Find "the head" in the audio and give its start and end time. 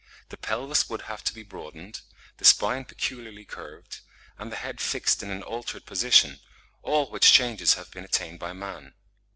4.51-4.81